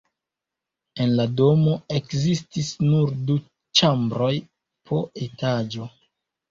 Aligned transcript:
En 1.05 1.13
la 1.19 1.25
domo 1.41 1.75
ekzistis 1.99 2.73
nur 2.89 3.15
du 3.29 3.39
ĉambroj 3.83 4.35
po 4.91 5.05
etaĝo. 5.29 5.95